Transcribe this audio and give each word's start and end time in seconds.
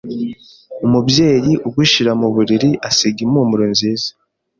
Umubyeyi 0.85 1.53
ugushyira 1.67 2.11
mu 2.21 2.27
buriri 2.35 2.69
asiga 2.89 3.19
impumuro 3.25 3.63
nziza 3.73 4.07